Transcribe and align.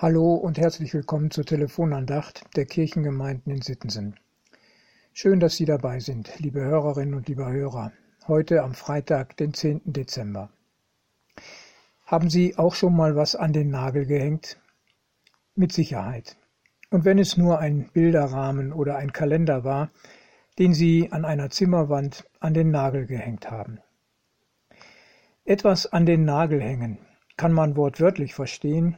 Hallo 0.00 0.34
und 0.34 0.58
herzlich 0.58 0.94
willkommen 0.94 1.32
zur 1.32 1.44
Telefonandacht 1.44 2.44
der 2.54 2.66
Kirchengemeinden 2.66 3.52
in 3.52 3.62
Sittensen. 3.62 4.14
Schön, 5.12 5.40
dass 5.40 5.56
Sie 5.56 5.64
dabei 5.64 5.98
sind, 5.98 6.38
liebe 6.38 6.60
Hörerinnen 6.60 7.14
und 7.14 7.26
liebe 7.26 7.44
Hörer, 7.44 7.90
heute 8.28 8.62
am 8.62 8.74
Freitag, 8.74 9.36
den 9.38 9.54
10. 9.54 9.80
Dezember. 9.86 10.50
Haben 12.06 12.30
Sie 12.30 12.56
auch 12.56 12.76
schon 12.76 12.94
mal 12.94 13.16
was 13.16 13.34
an 13.34 13.52
den 13.52 13.70
Nagel 13.70 14.06
gehängt? 14.06 14.60
Mit 15.56 15.72
Sicherheit. 15.72 16.36
Und 16.90 17.04
wenn 17.04 17.18
es 17.18 17.36
nur 17.36 17.58
ein 17.58 17.90
Bilderrahmen 17.92 18.72
oder 18.72 18.98
ein 18.98 19.12
Kalender 19.12 19.64
war, 19.64 19.90
den 20.60 20.74
Sie 20.74 21.10
an 21.10 21.24
einer 21.24 21.50
Zimmerwand 21.50 22.24
an 22.38 22.54
den 22.54 22.70
Nagel 22.70 23.06
gehängt 23.06 23.50
haben. 23.50 23.80
Etwas 25.44 25.86
an 25.86 26.06
den 26.06 26.24
Nagel 26.24 26.62
hängen 26.62 26.98
kann 27.36 27.52
man 27.52 27.74
wortwörtlich 27.74 28.32
verstehen 28.32 28.96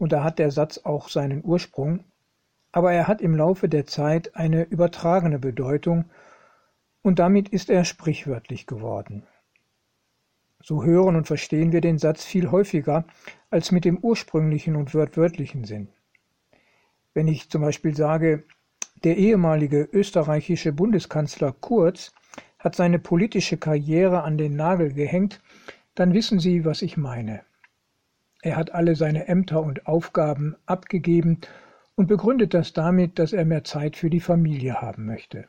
und 0.00 0.12
da 0.12 0.24
hat 0.24 0.38
der 0.38 0.50
Satz 0.50 0.78
auch 0.78 1.10
seinen 1.10 1.44
Ursprung, 1.44 2.04
aber 2.72 2.92
er 2.92 3.06
hat 3.06 3.20
im 3.20 3.36
Laufe 3.36 3.68
der 3.68 3.86
Zeit 3.86 4.34
eine 4.34 4.62
übertragene 4.62 5.38
Bedeutung 5.38 6.06
und 7.02 7.18
damit 7.18 7.50
ist 7.50 7.68
er 7.68 7.84
sprichwörtlich 7.84 8.66
geworden. 8.66 9.24
So 10.62 10.84
hören 10.84 11.16
und 11.16 11.26
verstehen 11.26 11.72
wir 11.72 11.82
den 11.82 11.98
Satz 11.98 12.24
viel 12.24 12.50
häufiger 12.50 13.04
als 13.50 13.72
mit 13.72 13.84
dem 13.84 13.98
ursprünglichen 13.98 14.74
und 14.74 14.94
wörtwörtlichen 14.94 15.64
Sinn. 15.64 15.88
Wenn 17.12 17.28
ich 17.28 17.50
zum 17.50 17.60
Beispiel 17.60 17.94
sage, 17.94 18.44
der 19.04 19.18
ehemalige 19.18 19.86
österreichische 19.92 20.72
Bundeskanzler 20.72 21.52
Kurz 21.52 22.12
hat 22.58 22.74
seine 22.74 22.98
politische 22.98 23.58
Karriere 23.58 24.22
an 24.22 24.38
den 24.38 24.56
Nagel 24.56 24.94
gehängt, 24.94 25.42
dann 25.94 26.14
wissen 26.14 26.40
Sie, 26.40 26.64
was 26.64 26.80
ich 26.80 26.96
meine. 26.96 27.42
Er 28.42 28.56
hat 28.56 28.72
alle 28.72 28.96
seine 28.96 29.28
Ämter 29.28 29.62
und 29.62 29.86
Aufgaben 29.86 30.56
abgegeben 30.66 31.40
und 31.94 32.06
begründet 32.06 32.54
das 32.54 32.72
damit, 32.72 33.18
dass 33.18 33.32
er 33.32 33.44
mehr 33.44 33.64
Zeit 33.64 33.96
für 33.96 34.08
die 34.08 34.20
Familie 34.20 34.80
haben 34.80 35.04
möchte. 35.04 35.46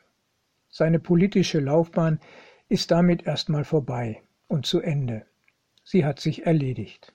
Seine 0.68 0.98
politische 0.98 1.60
Laufbahn 1.60 2.20
ist 2.68 2.90
damit 2.90 3.26
erstmal 3.26 3.64
vorbei 3.64 4.22
und 4.48 4.66
zu 4.66 4.80
Ende. 4.80 5.24
Sie 5.84 6.04
hat 6.04 6.20
sich 6.20 6.46
erledigt. 6.46 7.14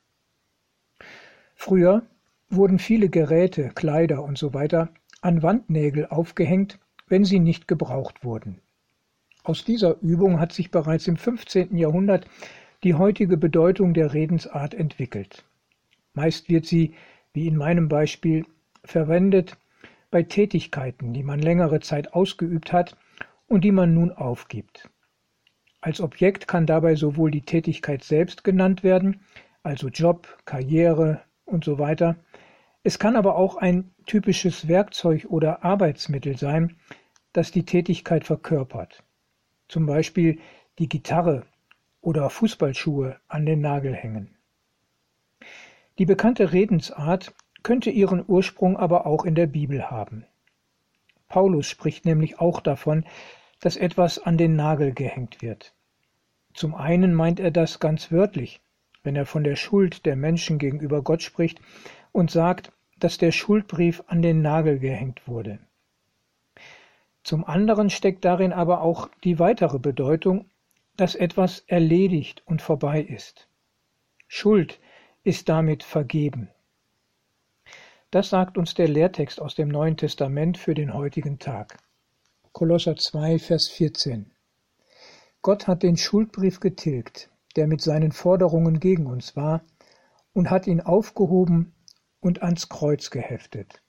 Früher 1.55 2.03
wurden 2.49 2.79
viele 2.79 3.09
Geräte, 3.09 3.69
Kleider 3.69 4.23
und 4.23 4.37
so 4.37 4.53
weiter 4.53 4.89
an 5.21 5.43
Wandnägel 5.43 6.07
aufgehängt, 6.07 6.79
wenn 7.07 7.25
sie 7.25 7.39
nicht 7.39 7.67
gebraucht 7.67 8.23
wurden. 8.23 8.61
Aus 9.43 9.63
dieser 9.63 9.99
Übung 10.01 10.39
hat 10.39 10.53
sich 10.53 10.71
bereits 10.71 11.07
im 11.07 11.17
15. 11.17 11.77
Jahrhundert 11.77 12.27
die 12.83 12.95
heutige 12.95 13.37
Bedeutung 13.37 13.93
der 13.93 14.13
Redensart 14.13 14.73
entwickelt. 14.73 15.45
Meist 16.17 16.49
wird 16.49 16.65
sie, 16.65 16.95
wie 17.33 17.45
in 17.45 17.55
meinem 17.55 17.89
Beispiel, 17.89 18.43
verwendet 18.83 19.55
bei 20.09 20.23
Tätigkeiten, 20.23 21.13
die 21.13 21.21
man 21.21 21.39
längere 21.39 21.79
Zeit 21.79 22.15
ausgeübt 22.15 22.73
hat 22.73 22.97
und 23.45 23.63
die 23.63 23.71
man 23.71 23.93
nun 23.93 24.11
aufgibt. 24.11 24.89
Als 25.79 26.01
Objekt 26.01 26.47
kann 26.47 26.65
dabei 26.65 26.95
sowohl 26.95 27.29
die 27.29 27.43
Tätigkeit 27.43 28.03
selbst 28.03 28.43
genannt 28.43 28.83
werden, 28.83 29.21
also 29.61 29.89
Job, 29.89 30.39
Karriere 30.45 31.21
und 31.45 31.63
so 31.63 31.77
weiter. 31.77 32.15
Es 32.81 32.97
kann 32.97 33.15
aber 33.15 33.35
auch 33.35 33.57
ein 33.57 33.91
typisches 34.07 34.67
Werkzeug 34.67 35.27
oder 35.29 35.63
Arbeitsmittel 35.63 36.35
sein, 36.35 36.77
das 37.31 37.51
die 37.51 37.63
Tätigkeit 37.63 38.23
verkörpert. 38.23 39.03
Zum 39.67 39.85
Beispiel 39.85 40.39
die 40.79 40.89
Gitarre 40.89 41.45
oder 42.01 42.31
Fußballschuhe 42.31 43.17
an 43.27 43.45
den 43.45 43.61
Nagel 43.61 43.93
hängen. 43.93 44.36
Die 45.97 46.05
bekannte 46.05 46.53
Redensart 46.53 47.33
könnte 47.63 47.89
ihren 47.89 48.23
Ursprung 48.27 48.77
aber 48.77 49.05
auch 49.05 49.25
in 49.25 49.35
der 49.35 49.47
Bibel 49.47 49.89
haben. 49.89 50.25
Paulus 51.27 51.67
spricht 51.67 52.05
nämlich 52.05 52.39
auch 52.39 52.61
davon, 52.61 53.05
dass 53.59 53.77
etwas 53.77 54.19
an 54.19 54.37
den 54.37 54.55
Nagel 54.55 54.93
gehängt 54.93 55.41
wird. 55.41 55.73
Zum 56.53 56.75
einen 56.75 57.13
meint 57.13 57.39
er 57.39 57.51
das 57.51 57.79
ganz 57.79 58.11
wörtlich, 58.11 58.61
wenn 59.03 59.15
er 59.15 59.25
von 59.25 59.43
der 59.43 59.55
Schuld 59.55 60.05
der 60.05 60.15
Menschen 60.15 60.59
gegenüber 60.59 61.01
Gott 61.01 61.21
spricht 61.23 61.59
und 62.11 62.31
sagt, 62.31 62.71
dass 62.99 63.17
der 63.17 63.31
Schuldbrief 63.31 64.03
an 64.07 64.21
den 64.21 64.41
Nagel 64.41 64.79
gehängt 64.79 65.27
wurde. 65.27 65.59
Zum 67.23 67.43
anderen 67.43 67.89
steckt 67.89 68.23
darin 68.23 68.53
aber 68.53 68.81
auch 68.81 69.09
die 69.23 69.39
weitere 69.39 69.79
Bedeutung, 69.79 70.45
dass 70.95 71.13
etwas 71.13 71.59
erledigt 71.67 72.41
und 72.45 72.61
vorbei 72.61 73.01
ist. 73.01 73.49
Schuld 74.27 74.79
ist 75.27 75.49
damit 75.49 75.83
vergeben. 75.83 76.47
Das 78.11 78.29
sagt 78.29 78.57
uns 78.57 78.75
der 78.75 78.87
Lehrtext 78.87 79.41
aus 79.41 79.55
dem 79.55 79.67
Neuen 79.67 79.97
Testament 79.97 80.57
für 80.57 80.73
den 80.73 80.93
heutigen 80.93 81.37
Tag. 81.37 81.79
Kolosser 82.53 82.95
2, 82.95 83.37
Vers 83.37 83.67
14. 83.67 84.31
Gott 85.41 85.67
hat 85.67 85.83
den 85.83 85.97
Schuldbrief 85.97 86.61
getilgt, 86.61 87.29
der 87.57 87.67
mit 87.67 87.81
seinen 87.81 88.13
Forderungen 88.13 88.79
gegen 88.79 89.05
uns 89.05 89.35
war, 89.35 89.65
und 90.31 90.49
hat 90.49 90.65
ihn 90.65 90.79
aufgehoben 90.79 91.75
und 92.21 92.41
ans 92.41 92.69
Kreuz 92.69 93.09
geheftet. 93.09 93.81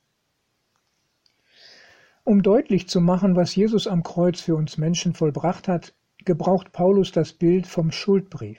Um 2.25 2.43
deutlich 2.43 2.88
zu 2.88 3.00
machen, 3.00 3.37
was 3.37 3.54
Jesus 3.54 3.87
am 3.87 4.03
Kreuz 4.03 4.41
für 4.41 4.56
uns 4.56 4.77
Menschen 4.77 5.15
vollbracht 5.15 5.69
hat, 5.69 5.94
gebraucht 6.25 6.72
Paulus 6.72 7.12
das 7.12 7.32
Bild 7.32 7.69
vom 7.69 7.93
Schuldbrief. 7.93 8.59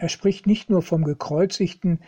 Er 0.00 0.08
spricht 0.08 0.46
nicht 0.46 0.70
nur 0.70 0.80
vom 0.80 1.04
Gekreuzigten, 1.04 2.00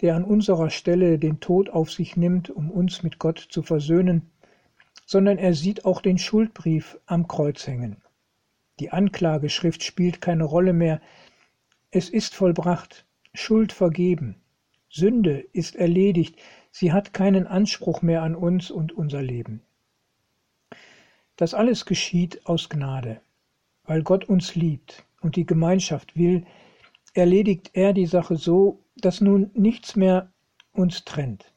der 0.00 0.16
an 0.16 0.24
unserer 0.24 0.68
Stelle 0.68 1.16
den 1.16 1.38
Tod 1.38 1.70
auf 1.70 1.92
sich 1.92 2.16
nimmt, 2.16 2.50
um 2.50 2.72
uns 2.72 3.04
mit 3.04 3.20
Gott 3.20 3.38
zu 3.38 3.62
versöhnen, 3.62 4.32
sondern 5.06 5.38
er 5.38 5.54
sieht 5.54 5.84
auch 5.84 6.00
den 6.00 6.18
Schuldbrief 6.18 6.98
am 7.06 7.28
Kreuz 7.28 7.64
hängen. 7.68 7.98
Die 8.80 8.90
Anklageschrift 8.90 9.84
spielt 9.84 10.20
keine 10.20 10.42
Rolle 10.42 10.72
mehr. 10.72 11.00
Es 11.92 12.10
ist 12.10 12.34
vollbracht, 12.34 13.06
Schuld 13.32 13.72
vergeben, 13.72 14.34
Sünde 14.88 15.46
ist 15.52 15.76
erledigt, 15.76 16.36
sie 16.72 16.92
hat 16.92 17.12
keinen 17.12 17.46
Anspruch 17.46 18.02
mehr 18.02 18.22
an 18.22 18.34
uns 18.34 18.72
und 18.72 18.90
unser 18.90 19.22
Leben. 19.22 19.62
Das 21.36 21.54
alles 21.54 21.86
geschieht 21.86 22.44
aus 22.44 22.68
Gnade, 22.68 23.20
weil 23.84 24.02
Gott 24.02 24.24
uns 24.24 24.56
liebt 24.56 25.06
und 25.20 25.36
die 25.36 25.46
Gemeinschaft 25.46 26.16
will, 26.16 26.44
erledigt 27.16 27.70
er 27.74 27.92
die 27.92 28.06
Sache 28.06 28.36
so, 28.36 28.84
dass 28.96 29.20
nun 29.20 29.50
nichts 29.54 29.96
mehr 29.96 30.32
uns 30.72 31.04
trennt. 31.04 31.52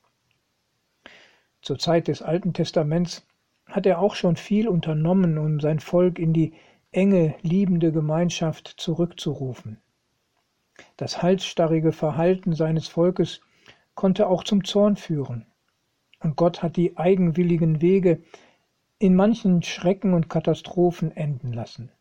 Zur 1.62 1.78
Zeit 1.78 2.08
des 2.08 2.22
Alten 2.22 2.53
Testaments 2.53 3.28
hat 3.66 3.86
er 3.86 4.00
auch 4.00 4.16
schon 4.16 4.36
viel 4.36 4.68
unternommen, 4.68 5.38
um 5.38 5.59
sein 5.59 5.80
Volk 5.80 6.18
in 6.18 6.34
die 6.34 6.53
enge, 6.92 7.36
liebende 7.42 7.92
Gemeinschaft 7.92 8.68
zurückzurufen. 8.78 9.80
Das 10.97 11.22
halsstarrige 11.22 11.91
Verhalten 11.91 12.53
seines 12.53 12.88
Volkes 12.88 13.41
konnte 13.96 14.28
auch 14.28 14.44
zum 14.44 14.64
Zorn 14.64 14.96
führen, 14.96 15.46
und 16.22 16.36
Gott 16.36 16.64
hat 16.64 16.78
die 16.78 16.97
eigenwilligen 16.97 17.81
Wege 17.81 18.22
in 18.97 19.16
manchen 19.16 19.62
Schrecken 19.62 20.14
und 20.14 20.30
Katastrophen 20.30 21.16
enden 21.16 21.53
lassen. 21.53 21.91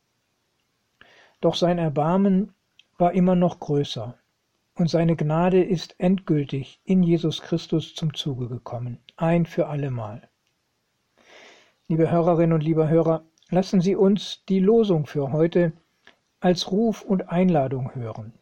Doch 1.41 1.55
sein 1.55 1.79
Erbarmen 1.79 2.55
war 2.99 3.15
immer 3.15 3.37
noch 3.37 3.61
größer, 3.61 4.19
und 4.75 4.91
seine 4.91 5.17
Gnade 5.17 5.63
ist 5.63 5.95
endgültig 5.99 6.81
in 6.85 7.03
Jesus 7.03 7.41
Christus 7.41 7.95
zum 7.95 8.13
Zuge 8.13 8.49
gekommen, 8.49 8.99
ein 9.17 9.47
für 9.47 9.69
allemal. 9.69 10.29
Liebe 11.87 12.11
Hörerinnen 12.11 12.53
und 12.53 12.63
lieber 12.63 12.89
Hörer, 12.89 13.25
lassen 13.51 13.81
Sie 13.81 13.95
uns 13.95 14.45
die 14.49 14.59
Losung 14.59 15.07
für 15.07 15.33
heute 15.33 15.73
als 16.41 16.71
Ruf 16.71 17.03
und 17.03 17.31
Einladung 17.31 17.95
hören. 17.95 18.33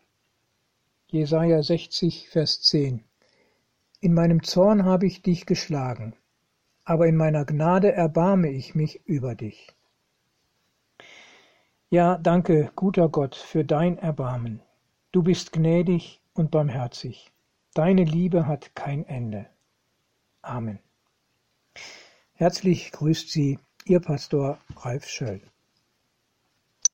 Jesaja 1.09 1.63
60, 1.63 2.29
Vers 2.29 2.63
10. 2.63 3.05
In 4.01 4.15
meinem 4.15 4.43
Zorn 4.43 4.85
habe 4.85 5.07
ich 5.07 5.23
dich 5.23 5.47
geschlagen, 5.47 6.17
aber 6.85 7.07
in 7.07 7.17
meiner 7.17 7.45
Gnade 7.45 7.93
erbarme 7.93 8.51
ich 8.51 8.75
mich 8.75 9.07
über 9.07 9.35
dich. 9.35 9.76
Ja, 11.97 12.19
danke, 12.19 12.71
guter 12.77 13.09
Gott, 13.09 13.35
für 13.35 13.65
dein 13.65 13.97
Erbarmen. 13.97 14.61
Du 15.13 15.23
bist 15.23 15.51
gnädig 15.51 16.21
und 16.35 16.51
barmherzig. 16.51 17.33
Deine 17.73 18.05
Liebe 18.05 18.47
hat 18.47 18.75
kein 18.75 19.07
Ende. 19.07 19.47
Amen. 20.43 20.79
Herzlich 22.35 22.93
grüßt 22.93 23.31
Sie 23.31 23.59
Ihr 23.87 24.01
Pastor 24.01 24.59
Ralf 24.77 25.09
Schöll. 25.09 25.41